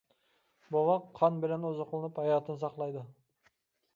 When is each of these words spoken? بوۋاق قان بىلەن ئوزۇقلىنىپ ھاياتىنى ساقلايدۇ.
بوۋاق 0.75 1.03
قان 1.19 1.37
بىلەن 1.43 1.69
ئوزۇقلىنىپ 1.69 2.17
ھاياتىنى 2.23 2.61
ساقلايدۇ. 2.65 3.03